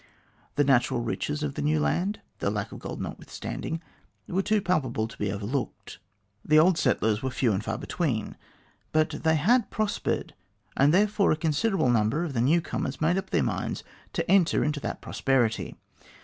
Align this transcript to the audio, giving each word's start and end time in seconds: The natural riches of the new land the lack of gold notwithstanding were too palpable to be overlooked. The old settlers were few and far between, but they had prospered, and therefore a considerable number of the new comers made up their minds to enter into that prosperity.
The 0.55 0.63
natural 0.63 1.01
riches 1.01 1.43
of 1.43 1.53
the 1.53 1.61
new 1.61 1.79
land 1.79 2.21
the 2.39 2.49
lack 2.49 2.71
of 2.71 2.79
gold 2.79 2.99
notwithstanding 2.99 3.83
were 4.27 4.41
too 4.41 4.59
palpable 4.59 5.07
to 5.07 5.15
be 5.19 5.31
overlooked. 5.31 5.99
The 6.43 6.57
old 6.57 6.79
settlers 6.79 7.21
were 7.21 7.29
few 7.29 7.51
and 7.53 7.63
far 7.63 7.77
between, 7.77 8.35
but 8.93 9.11
they 9.11 9.35
had 9.35 9.69
prospered, 9.69 10.33
and 10.75 10.91
therefore 10.91 11.31
a 11.31 11.37
considerable 11.37 11.91
number 11.91 12.23
of 12.23 12.33
the 12.33 12.41
new 12.41 12.61
comers 12.61 12.99
made 12.99 13.19
up 13.19 13.29
their 13.29 13.43
minds 13.43 13.83
to 14.13 14.27
enter 14.27 14.63
into 14.63 14.79
that 14.79 15.01
prosperity. 15.01 15.75